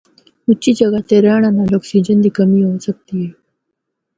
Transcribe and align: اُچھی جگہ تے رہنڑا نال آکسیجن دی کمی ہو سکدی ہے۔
اُچھی 0.47 0.71
جگہ 0.79 0.99
تے 1.07 1.15
رہنڑا 1.25 1.49
نال 1.57 1.71
آکسیجن 1.77 2.17
دی 2.23 2.29
کمی 2.37 2.59
ہو 2.65 2.71
سکدی 2.85 3.17
ہے۔ 3.25 3.31